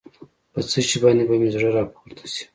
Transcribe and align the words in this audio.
په 0.53 0.59
څه 0.69 0.79
شي 0.87 0.97
باندې 1.03 1.23
به 1.27 1.35
مې 1.39 1.47
زړه 1.53 1.69
راپورته 1.77 2.25
شي. 2.33 2.43